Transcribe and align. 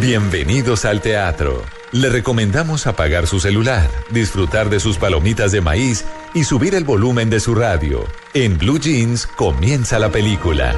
Bienvenidos 0.00 0.84
al 0.84 1.00
teatro. 1.00 1.62
Le 1.92 2.08
recomendamos 2.08 2.88
apagar 2.88 3.28
su 3.28 3.38
celular, 3.38 3.88
disfrutar 4.10 4.68
de 4.68 4.80
sus 4.80 4.98
palomitas 4.98 5.52
de 5.52 5.60
maíz 5.60 6.04
y 6.34 6.42
subir 6.42 6.74
el 6.74 6.82
volumen 6.82 7.30
de 7.30 7.38
su 7.38 7.54
radio. 7.54 8.04
En 8.34 8.58
Blue 8.58 8.80
Jeans 8.80 9.28
comienza 9.28 10.00
la 10.00 10.10
película. 10.10 10.74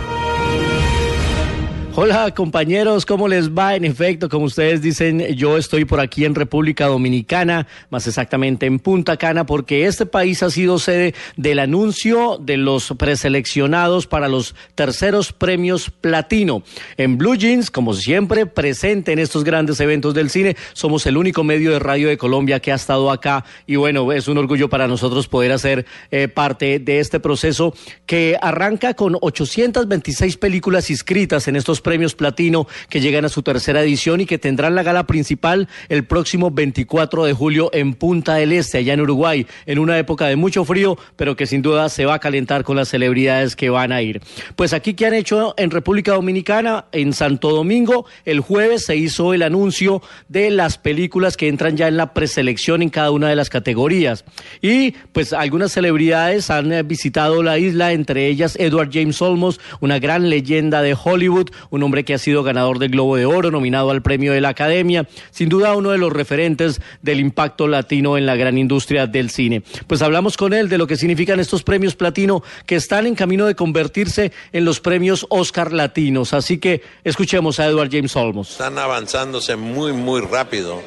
Hola 1.99 2.35
compañeros, 2.35 3.07
¿cómo 3.07 3.27
les 3.27 3.53
va? 3.53 3.75
En 3.75 3.87
efecto, 3.87 4.29
como 4.29 4.45
ustedes 4.45 4.83
dicen, 4.83 5.35
yo 5.35 5.57
estoy 5.57 5.87
por 5.87 5.99
aquí 5.99 6.27
en 6.27 6.35
República 6.35 6.89
Dominicana, 6.89 7.67
más 7.89 8.07
exactamente 8.07 8.67
en 8.67 8.81
Punta 8.81 9.17
Cana, 9.17 9.47
porque 9.47 9.87
este 9.87 10.05
país 10.05 10.43
ha 10.43 10.51
sido 10.51 10.79
sede 10.79 11.15
del 11.39 11.59
anuncio 11.59 12.37
de 12.39 12.59
los 12.59 12.93
preseleccionados 12.99 14.07
para 14.07 14.29
los 14.29 14.55
terceros 14.75 15.33
premios 15.33 15.89
platino. 15.89 16.63
En 16.99 17.17
Blue 17.17 17.35
Jeans, 17.35 17.71
como 17.71 17.95
siempre, 17.95 18.45
presente 18.45 19.13
en 19.13 19.19
estos 19.19 19.43
grandes 19.43 19.81
eventos 19.81 20.13
del 20.13 20.29
cine, 20.29 20.55
somos 20.75 21.07
el 21.07 21.17
único 21.17 21.45
medio 21.45 21.71
de 21.71 21.79
radio 21.79 22.09
de 22.09 22.19
Colombia 22.19 22.61
que 22.61 22.73
ha 22.73 22.77
estado 22.77 23.11
acá 23.11 23.47
y 23.67 23.77
bueno, 23.77 24.13
es 24.13 24.29
un 24.29 24.37
orgullo 24.37 24.69
para 24.69 24.87
nosotros 24.87 25.29
poder 25.29 25.51
hacer 25.51 25.87
eh, 26.11 26.29
parte 26.29 26.79
de 26.79 27.01
este 27.01 27.21
proceso 27.21 27.73
que 28.05 28.37
arranca 28.43 28.93
con 28.93 29.17
826 29.19 30.37
películas 30.37 30.91
inscritas 30.91 31.49
en 31.49 31.57
estos 31.57 31.81
premios 31.87 32.17
platino 32.17 32.67
que 32.89 33.01
llegan 33.01 33.25
a 33.25 33.29
su 33.29 33.45
tercera 33.45 33.81
edición 33.81 34.21
y 34.21 34.27
que 34.27 34.39
tendrán 34.39 34.75
la 34.75 34.83
gala 34.83 35.07
principal 35.07 35.69
el 35.89 36.05
próximo 36.05 36.51
24 36.51 37.25
de 37.25 37.33
julio 37.33 37.71
en 37.73 37.95
Punta 37.95 38.35
del 38.35 38.53
Este, 38.53 38.79
allá 38.79 38.95
en 38.95 39.03
Uruguay, 39.03 39.47
en 39.67 39.79
una 39.79 39.97
época 39.97 40.27
de 40.27 40.35
mucho 40.35 40.65
frío, 40.65 40.99
pero 41.15 41.37
que 41.37 41.47
sin 41.47 41.63
duda 41.63 41.89
se 41.89 42.05
va 42.05 42.15
a 42.15 42.19
calentar 42.19 42.65
con 42.65 42.75
las 42.75 42.89
celebridades 42.89 43.55
que 43.55 43.71
van 43.71 43.93
a 43.93 44.03
ir. 44.03 44.21
Pues 44.57 44.73
aquí 44.73 44.95
que 44.95 45.07
han 45.07 45.15
hecho 45.15 45.55
en 45.57 45.71
República 45.71 46.15
Dominicana, 46.15 46.87
en 46.91 47.13
Santo 47.13 47.53
Domingo, 47.53 48.07
el 48.25 48.41
jueves 48.41 48.85
se 48.85 48.97
hizo 48.97 49.33
el 49.33 49.45
anuncio 49.45 50.03
de 50.27 50.51
las 50.51 50.79
películas 50.79 51.37
que 51.37 51.47
entran 51.47 51.77
ya 51.77 51.87
en 51.87 51.97
la 51.97 52.15
preselección 52.15 52.83
en 52.83 52.91
cada 52.91 53.13
una 53.13 53.29
de 53.29 53.37
las 53.37 53.49
categorías. 53.49 54.25
Y 54.61 54.91
pues 55.13 55.33
algunas 55.33 55.71
celebridades 55.71 56.51
han 56.51 56.73
eh, 56.73 56.83
visitado 56.83 57.45
la 57.45 57.59
isla, 57.59 57.93
entre 57.93 58.27
ellas 58.27 58.57
Edward 58.59 58.91
James 58.93 59.23
Olmos, 59.23 59.61
una 59.79 60.01
gran 60.01 60.29
leyenda 60.31 60.83
de 60.83 60.97
Hollywood, 61.01 61.51
un 61.77 61.83
hombre 61.83 62.05
que 62.05 62.15
ha 62.15 62.19
sido 62.19 62.43
ganador 62.43 62.79
del 62.79 62.91
Globo 62.91 63.17
de 63.17 63.27
Oro, 63.27 63.51
nominado 63.51 63.91
al 63.91 64.03
premio 64.03 64.33
de 64.33 64.41
la 64.41 64.49
Academia, 64.49 65.07
sin 65.31 65.49
duda 65.49 65.77
uno 65.77 65.91
de 65.91 65.99
los 65.99 66.13
referentes 66.13 66.81
del 67.03 67.21
impacto 67.21 67.69
latino 67.69 68.19
en 68.19 68.27
la 68.27 68.35
gran 68.35 68.59
industria 68.59 69.07
del 69.07 69.31
cine. 69.31 69.63
Pues 69.87 70.03
hablamos 70.03 70.37
con 70.37 70.53
él 70.53 70.69
de 70.69 70.79
lo 70.79 70.87
que 70.87 70.97
significan 70.97 71.39
estos 71.39 71.63
premios 71.63 71.95
platino 71.95 72.43
que 72.67 72.77
están 72.77 73.07
en 73.07 73.15
camino 73.15 73.47
de 73.47 73.55
convertirse 73.55 74.33
en 74.53 74.65
los 74.65 74.81
premios 74.81 75.27
Oscar 75.29 75.73
latinos. 75.73 76.33
Así 76.33 76.59
que 76.59 76.83
escuchemos 77.05 77.61
a 77.61 77.67
Edward 77.67 77.91
James 77.91 78.17
Olmos. 78.17 78.51
Están 78.51 78.79
avanzándose 78.79 79.57
muy, 79.57 79.93
muy 79.93 80.21
rápido, 80.21 80.81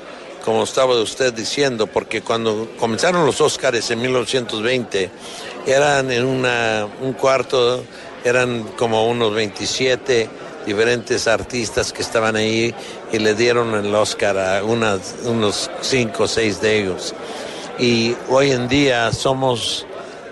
como 0.43 0.63
estaba 0.63 0.99
usted 0.99 1.33
diciendo, 1.33 1.87
porque 1.87 2.21
cuando 2.21 2.71
comenzaron 2.79 3.25
los 3.25 3.39
Oscars 3.41 3.91
en 3.91 4.01
1920, 4.01 5.09
eran 5.67 6.11
en 6.11 6.25
un 6.25 7.13
cuarto, 7.13 7.83
eran 8.23 8.63
como 8.77 9.07
unos 9.07 9.33
27 9.33 10.29
diferentes 10.65 11.27
artistas 11.27 11.91
que 11.93 12.01
estaban 12.01 12.35
ahí 12.35 12.73
y 13.11 13.19
le 13.19 13.33
dieron 13.33 13.73
el 13.75 13.93
Oscar 13.93 14.37
a 14.37 14.63
unos 14.63 15.69
cinco 15.81 16.23
o 16.23 16.27
seis 16.27 16.61
de 16.61 16.79
ellos. 16.79 17.13
Y 17.77 18.15
hoy 18.29 18.51
en 18.51 18.67
día 18.67 19.11
somos 19.13 19.85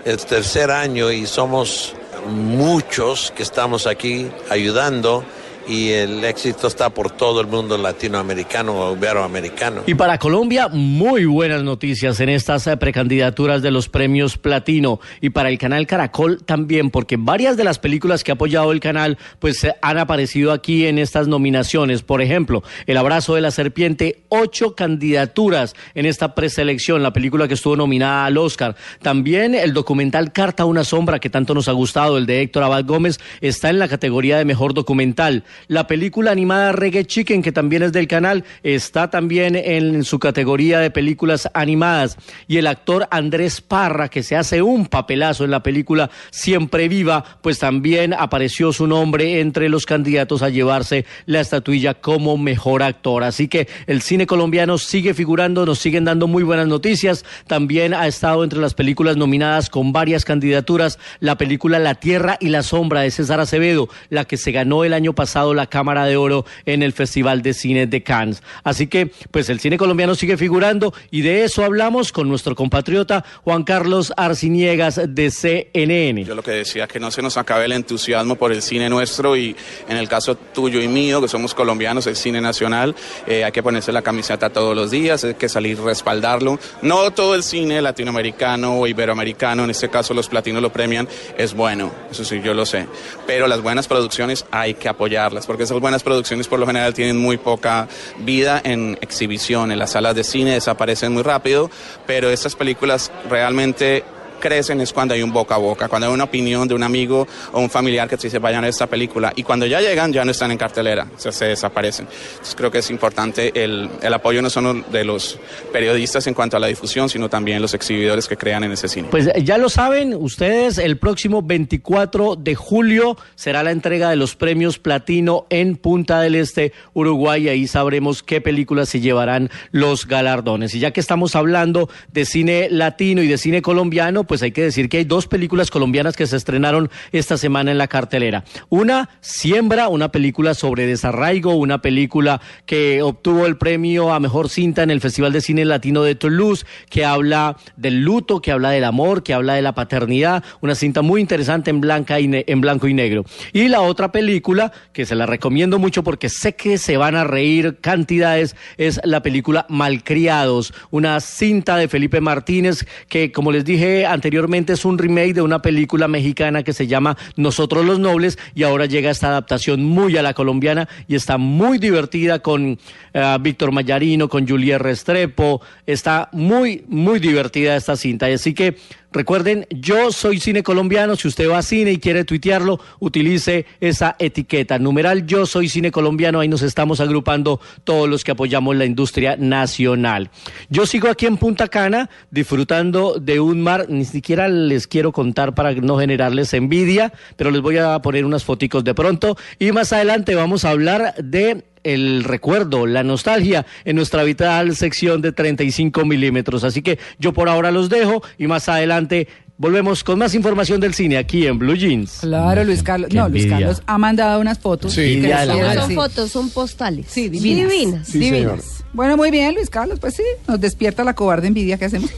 el 0.04 0.18
tercer 0.18 0.70
año 0.70 1.10
y 1.10 1.26
somos 1.26 1.94
muchos 2.28 3.32
que 3.34 3.42
estamos 3.42 3.86
aquí 3.86 4.30
ayudando 4.50 5.24
y 5.68 5.90
el 5.90 6.24
éxito 6.24 6.66
está 6.66 6.90
por 6.90 7.10
todo 7.10 7.40
el 7.40 7.46
mundo 7.46 7.76
latinoamericano 7.76 8.92
iberoamericano. 8.94 9.82
Y 9.86 9.94
para 9.94 10.18
Colombia, 10.18 10.68
muy 10.68 11.26
buenas 11.26 11.62
noticias 11.62 12.18
en 12.20 12.30
estas 12.30 12.66
eh, 12.66 12.76
precandidaturas 12.76 13.60
de 13.60 13.70
los 13.70 13.88
premios 13.88 14.38
Platino. 14.38 15.00
Y 15.20 15.30
para 15.30 15.50
el 15.50 15.58
canal 15.58 15.86
Caracol 15.86 16.42
también, 16.44 16.90
porque 16.90 17.16
varias 17.18 17.56
de 17.56 17.64
las 17.64 17.78
películas 17.78 18.24
que 18.24 18.32
ha 18.32 18.34
apoyado 18.34 18.72
el 18.72 18.80
canal, 18.80 19.18
pues 19.38 19.62
eh, 19.64 19.74
han 19.82 19.98
aparecido 19.98 20.52
aquí 20.52 20.86
en 20.86 20.98
estas 20.98 21.28
nominaciones. 21.28 22.02
Por 22.02 22.22
ejemplo, 22.22 22.62
El 22.86 22.96
abrazo 22.96 23.34
de 23.34 23.42
la 23.42 23.50
serpiente, 23.50 24.22
ocho 24.28 24.74
candidaturas 24.74 25.74
en 25.94 26.06
esta 26.06 26.34
preselección, 26.34 27.02
la 27.02 27.12
película 27.12 27.46
que 27.46 27.54
estuvo 27.54 27.76
nominada 27.76 28.24
al 28.24 28.38
Oscar. 28.38 28.76
También 29.02 29.54
el 29.54 29.74
documental 29.74 30.32
Carta 30.32 30.62
a 30.62 30.66
una 30.66 30.84
sombra, 30.84 31.18
que 31.18 31.28
tanto 31.30 31.52
nos 31.52 31.68
ha 31.68 31.72
gustado, 31.72 32.16
el 32.16 32.26
de 32.26 32.40
Héctor 32.42 32.62
Abad 32.62 32.84
Gómez, 32.84 33.20
está 33.40 33.68
en 33.68 33.78
la 33.78 33.88
categoría 33.88 34.38
de 34.38 34.44
mejor 34.44 34.72
documental. 34.72 35.44
La 35.66 35.86
película 35.86 36.30
animada 36.30 36.72
Reggae 36.72 37.04
Chicken, 37.04 37.42
que 37.42 37.52
también 37.52 37.82
es 37.82 37.92
del 37.92 38.06
canal, 38.06 38.44
está 38.62 39.10
también 39.10 39.56
en 39.56 40.04
su 40.04 40.18
categoría 40.18 40.78
de 40.78 40.90
películas 40.90 41.48
animadas. 41.54 42.16
Y 42.46 42.58
el 42.58 42.66
actor 42.66 43.08
Andrés 43.10 43.60
Parra, 43.60 44.08
que 44.08 44.22
se 44.22 44.36
hace 44.36 44.62
un 44.62 44.86
papelazo 44.86 45.44
en 45.44 45.50
la 45.50 45.62
película 45.62 46.10
Siempre 46.30 46.88
Viva, 46.88 47.24
pues 47.42 47.58
también 47.58 48.14
apareció 48.14 48.72
su 48.72 48.86
nombre 48.86 49.40
entre 49.40 49.68
los 49.68 49.86
candidatos 49.86 50.42
a 50.42 50.48
llevarse 50.48 51.04
la 51.26 51.40
estatuilla 51.40 51.94
como 51.94 52.36
mejor 52.38 52.82
actor. 52.82 53.24
Así 53.24 53.48
que 53.48 53.68
el 53.86 54.02
cine 54.02 54.26
colombiano 54.26 54.78
sigue 54.78 55.14
figurando, 55.14 55.66
nos 55.66 55.78
siguen 55.78 56.04
dando 56.04 56.26
muy 56.26 56.42
buenas 56.42 56.68
noticias. 56.68 57.24
También 57.46 57.94
ha 57.94 58.06
estado 58.06 58.44
entre 58.44 58.60
las 58.60 58.74
películas 58.74 59.16
nominadas 59.16 59.70
con 59.70 59.92
varias 59.92 60.24
candidaturas 60.24 60.98
la 61.20 61.36
película 61.36 61.78
La 61.78 61.94
Tierra 61.94 62.36
y 62.40 62.48
la 62.48 62.62
Sombra 62.62 63.00
de 63.00 63.10
César 63.10 63.40
Acevedo, 63.40 63.88
la 64.10 64.24
que 64.24 64.36
se 64.36 64.52
ganó 64.52 64.84
el 64.84 64.92
año 64.92 65.14
pasado 65.14 65.47
la 65.54 65.66
Cámara 65.66 66.04
de 66.04 66.16
Oro 66.16 66.44
en 66.66 66.82
el 66.82 66.92
Festival 66.92 67.42
de 67.42 67.54
Cine 67.54 67.86
de 67.86 68.02
Cannes. 68.02 68.42
Así 68.64 68.86
que, 68.86 69.10
pues 69.30 69.48
el 69.48 69.60
cine 69.60 69.78
colombiano 69.78 70.14
sigue 70.14 70.36
figurando 70.36 70.92
y 71.10 71.22
de 71.22 71.44
eso 71.44 71.64
hablamos 71.64 72.12
con 72.12 72.28
nuestro 72.28 72.54
compatriota 72.54 73.24
Juan 73.44 73.64
Carlos 73.64 74.12
Arciniegas 74.16 75.00
de 75.08 75.30
CNN. 75.30 76.24
Yo 76.24 76.34
lo 76.34 76.42
que 76.42 76.52
decía 76.52 76.86
que 76.86 77.00
no 77.00 77.10
se 77.10 77.22
nos 77.22 77.36
acabe 77.36 77.64
el 77.64 77.72
entusiasmo 77.72 78.36
por 78.36 78.52
el 78.52 78.62
cine 78.62 78.88
nuestro 78.88 79.36
y 79.36 79.56
en 79.88 79.96
el 79.96 80.08
caso 80.08 80.36
tuyo 80.36 80.80
y 80.80 80.88
mío, 80.88 81.20
que 81.20 81.28
somos 81.28 81.54
colombianos, 81.54 82.06
el 82.06 82.16
cine 82.16 82.40
nacional, 82.40 82.94
eh, 83.26 83.44
hay 83.44 83.52
que 83.52 83.62
ponerse 83.62 83.92
la 83.92 84.02
camiseta 84.02 84.50
todos 84.50 84.74
los 84.74 84.90
días, 84.90 85.24
hay 85.24 85.34
que 85.34 85.48
salir 85.48 85.78
respaldarlo. 85.80 86.58
No 86.82 87.10
todo 87.12 87.34
el 87.34 87.42
cine 87.42 87.80
latinoamericano 87.80 88.78
o 88.78 88.86
iberoamericano, 88.86 89.64
en 89.64 89.70
este 89.70 89.88
caso 89.88 90.14
los 90.14 90.28
platinos 90.28 90.62
lo 90.62 90.72
premian, 90.72 91.08
es 91.36 91.54
bueno, 91.54 91.92
eso 92.10 92.24
sí, 92.24 92.40
yo 92.42 92.54
lo 92.54 92.66
sé. 92.66 92.86
Pero 93.26 93.46
las 93.46 93.62
buenas 93.62 93.88
producciones 93.88 94.46
hay 94.50 94.74
que 94.74 94.88
apoyarlas 94.88 95.37
porque 95.46 95.64
esas 95.64 95.80
buenas 95.80 96.02
producciones 96.02 96.48
por 96.48 96.58
lo 96.58 96.66
general 96.66 96.94
tienen 96.94 97.16
muy 97.16 97.36
poca 97.36 97.88
vida 98.18 98.60
en 98.64 98.98
exhibición, 99.00 99.72
en 99.72 99.78
las 99.78 99.92
salas 99.92 100.14
de 100.14 100.24
cine 100.24 100.52
desaparecen 100.52 101.12
muy 101.12 101.22
rápido, 101.22 101.70
pero 102.06 102.30
estas 102.30 102.54
películas 102.54 103.10
realmente 103.28 104.04
crecen 104.38 104.80
es 104.80 104.92
cuando 104.92 105.14
hay 105.14 105.22
un 105.22 105.32
boca 105.32 105.54
a 105.54 105.58
boca, 105.58 105.88
cuando 105.88 106.08
hay 106.08 106.14
una 106.14 106.24
opinión 106.24 106.66
de 106.68 106.74
un 106.74 106.82
amigo 106.82 107.26
o 107.52 107.60
un 107.60 107.70
familiar 107.70 108.08
que 108.08 108.16
te 108.16 108.28
dice 108.28 108.38
vayan 108.38 108.64
a 108.64 108.68
esta 108.68 108.86
película 108.86 109.32
y 109.36 109.42
cuando 109.42 109.66
ya 109.66 109.80
llegan 109.80 110.12
ya 110.12 110.24
no 110.24 110.30
están 110.30 110.50
en 110.50 110.58
cartelera, 110.58 111.06
o 111.16 111.20
sea, 111.20 111.32
se 111.32 111.46
desaparecen. 111.46 112.06
Entonces 112.30 112.54
creo 112.54 112.70
que 112.70 112.78
es 112.78 112.90
importante 112.90 113.52
el, 113.64 113.88
el 114.02 114.14
apoyo 114.14 114.42
no 114.42 114.50
solo 114.50 114.74
de 114.74 115.04
los 115.04 115.38
periodistas 115.72 116.26
en 116.26 116.34
cuanto 116.34 116.56
a 116.56 116.60
la 116.60 116.66
difusión, 116.66 117.08
sino 117.08 117.28
también 117.28 117.60
los 117.60 117.74
exhibidores 117.74 118.28
que 118.28 118.36
crean 118.36 118.64
en 118.64 118.72
ese 118.72 118.88
cine. 118.88 119.08
Pues 119.10 119.28
ya 119.42 119.58
lo 119.58 119.68
saben 119.68 120.14
ustedes, 120.14 120.78
el 120.78 120.98
próximo 120.98 121.42
24 121.42 122.36
de 122.36 122.54
julio 122.54 123.16
será 123.34 123.62
la 123.62 123.70
entrega 123.70 124.10
de 124.10 124.16
los 124.16 124.36
premios 124.36 124.78
Platino 124.78 125.46
en 125.50 125.76
Punta 125.76 126.20
del 126.20 126.34
Este, 126.34 126.72
Uruguay, 126.94 127.44
y 127.44 127.48
ahí 127.48 127.66
sabremos 127.66 128.22
qué 128.22 128.40
películas 128.40 128.88
se 128.88 129.00
llevarán 129.00 129.50
los 129.70 130.06
galardones. 130.06 130.74
Y 130.74 130.80
ya 130.80 130.90
que 130.90 131.00
estamos 131.00 131.36
hablando 131.36 131.88
de 132.12 132.24
cine 132.24 132.68
latino 132.70 133.22
y 133.22 133.28
de 133.28 133.38
cine 133.38 133.62
colombiano, 133.62 134.24
pues 134.28 134.42
hay 134.42 134.52
que 134.52 134.62
decir 134.62 134.88
que 134.88 134.98
hay 134.98 135.04
dos 135.04 135.26
películas 135.26 135.70
colombianas 135.70 136.16
que 136.16 136.26
se 136.26 136.36
estrenaron 136.36 136.90
esta 137.10 137.36
semana 137.36 137.72
en 137.72 137.78
la 137.78 137.88
cartelera. 137.88 138.44
Una, 138.68 139.10
Siembra, 139.20 139.88
una 139.88 140.12
película 140.12 140.54
sobre 140.54 140.86
desarraigo, 140.86 141.54
una 141.54 141.82
película 141.82 142.40
que 142.66 143.02
obtuvo 143.02 143.46
el 143.46 143.56
premio 143.56 144.12
a 144.12 144.20
mejor 144.20 144.48
cinta 144.48 144.82
en 144.82 144.90
el 144.90 145.00
Festival 145.00 145.32
de 145.32 145.40
Cine 145.40 145.64
Latino 145.64 146.02
de 146.02 146.14
Toulouse, 146.14 146.66
que 146.90 147.04
habla 147.04 147.56
del 147.76 148.02
luto, 148.02 148.40
que 148.40 148.52
habla 148.52 148.70
del 148.70 148.84
amor, 148.84 149.22
que 149.22 149.34
habla 149.34 149.54
de 149.54 149.62
la 149.62 149.74
paternidad, 149.74 150.44
una 150.60 150.74
cinta 150.74 151.02
muy 151.02 151.20
interesante 151.20 151.70
en, 151.70 151.80
blanca 151.80 152.20
y 152.20 152.30
en 152.32 152.60
blanco 152.60 152.88
y 152.88 152.94
negro. 152.94 153.24
Y 153.52 153.68
la 153.68 153.80
otra 153.80 154.12
película, 154.12 154.72
que 154.92 155.06
se 155.06 155.14
la 155.14 155.26
recomiendo 155.26 155.78
mucho 155.78 156.02
porque 156.04 156.28
sé 156.28 156.54
que 156.54 156.78
se 156.78 156.96
van 156.96 157.16
a 157.16 157.24
reír 157.24 157.78
cantidades, 157.80 158.56
es 158.76 159.00
la 159.04 159.22
película 159.22 159.66
Malcriados, 159.68 160.74
una 160.90 161.20
cinta 161.20 161.76
de 161.76 161.88
Felipe 161.88 162.20
Martínez 162.20 162.86
que, 163.08 163.32
como 163.32 163.52
les 163.52 163.64
dije 163.64 164.06
anteriormente, 164.18 164.72
es 164.72 164.84
un 164.84 164.98
remake 164.98 165.34
de 165.34 165.42
una 165.42 165.62
película 165.62 166.08
mexicana 166.08 166.64
que 166.64 166.72
se 166.72 166.88
llama 166.88 167.16
Nosotros 167.36 167.86
los 167.86 168.00
Nobles 168.00 168.36
y 168.52 168.64
ahora 168.64 168.86
llega 168.86 169.10
esta 169.10 169.28
adaptación 169.28 169.84
muy 169.84 170.16
a 170.16 170.22
la 170.22 170.34
colombiana 170.34 170.88
y 171.06 171.14
está 171.14 171.38
muy 171.38 171.78
divertida 171.78 172.40
con 172.40 172.78
eh, 173.14 173.38
Víctor 173.40 173.70
Mayarino, 173.70 174.28
con 174.28 174.46
Julia 174.46 174.78
Restrepo, 174.78 175.60
está 175.86 176.28
muy, 176.32 176.84
muy 176.88 177.20
divertida 177.20 177.76
esta 177.76 177.96
cinta. 177.96 178.26
Así 178.26 178.54
que 178.54 178.76
Recuerden, 179.10 179.66
yo 179.70 180.12
soy 180.12 180.38
cine 180.38 180.62
colombiano. 180.62 181.16
Si 181.16 181.28
usted 181.28 181.48
va 181.48 181.58
a 181.58 181.62
cine 181.62 181.92
y 181.92 181.98
quiere 181.98 182.24
tuitearlo, 182.24 182.78
utilice 183.00 183.64
esa 183.80 184.16
etiqueta. 184.18 184.78
Numeral 184.78 185.26
yo 185.26 185.46
soy 185.46 185.70
cine 185.70 185.90
colombiano. 185.90 186.40
Ahí 186.40 186.48
nos 186.48 186.60
estamos 186.60 187.00
agrupando 187.00 187.58
todos 187.84 188.06
los 188.06 188.22
que 188.22 188.32
apoyamos 188.32 188.76
la 188.76 188.84
industria 188.84 189.36
nacional. 189.38 190.30
Yo 190.68 190.84
sigo 190.84 191.08
aquí 191.08 191.24
en 191.24 191.38
Punta 191.38 191.68
Cana 191.68 192.10
disfrutando 192.30 193.18
de 193.18 193.40
un 193.40 193.62
mar. 193.62 193.86
Ni 193.88 194.04
siquiera 194.04 194.48
les 194.48 194.86
quiero 194.86 195.10
contar 195.10 195.54
para 195.54 195.72
no 195.72 195.98
generarles 195.98 196.52
envidia, 196.52 197.12
pero 197.36 197.50
les 197.50 197.62
voy 197.62 197.78
a 197.78 197.98
poner 198.00 198.26
unas 198.26 198.44
foticos 198.44 198.84
de 198.84 198.94
pronto. 198.94 199.38
Y 199.58 199.72
más 199.72 199.92
adelante 199.94 200.34
vamos 200.34 200.66
a 200.66 200.70
hablar 200.70 201.14
de 201.16 201.64
el 201.84 202.24
recuerdo, 202.24 202.86
la 202.86 203.02
nostalgia 203.02 203.66
en 203.84 203.96
nuestra 203.96 204.22
vital 204.22 204.76
sección 204.76 205.22
de 205.22 205.32
35 205.32 206.04
milímetros. 206.04 206.64
Así 206.64 206.82
que 206.82 206.98
yo 207.18 207.32
por 207.32 207.48
ahora 207.48 207.70
los 207.70 207.88
dejo 207.88 208.22
y 208.38 208.46
más 208.46 208.68
adelante 208.68 209.28
volvemos 209.58 210.04
con 210.04 210.18
más 210.18 210.34
información 210.34 210.80
del 210.80 210.94
cine 210.94 211.18
aquí 211.18 211.46
en 211.46 211.58
Blue 211.58 211.74
Jeans. 211.74 212.18
Claro, 212.20 212.64
Luis 212.64 212.82
Carlos. 212.82 213.12
No, 213.12 213.28
Luis 213.28 213.46
Carlos 213.46 213.82
ha 213.86 213.98
mandado 213.98 214.40
unas 214.40 214.58
fotos. 214.58 214.94
Sí, 214.94 215.16
no 215.20 215.74
son 215.74 215.94
fotos, 215.94 216.30
son 216.30 216.50
postales. 216.50 217.06
Sí, 217.08 217.28
divinas. 217.28 218.12
Divinas. 218.12 218.84
Bueno, 218.92 219.16
muy 219.16 219.30
bien, 219.30 219.54
Luis 219.54 219.68
Carlos, 219.68 219.98
pues 220.00 220.14
sí, 220.14 220.22
nos 220.46 220.60
despierta 220.60 221.04
la 221.04 221.14
cobarde 221.14 221.48
envidia 221.48 221.76
que 221.76 221.84
hacemos. 221.84 222.10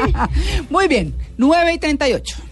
muy 0.70 0.88
bien, 0.88 1.14
9 1.36 1.74
y 1.74 1.78
38. 1.78 2.49